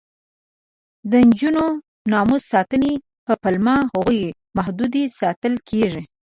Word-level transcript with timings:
د 1.11 1.11
نجونو 1.27 1.65
د 1.75 1.79
ناموس 2.11 2.43
ساتنې 2.53 2.93
په 3.25 3.33
پلمه 3.41 3.75
هغوی 3.93 4.21
محدودې 4.57 5.03
ساتل 5.19 5.53
کېږي. 5.69 6.01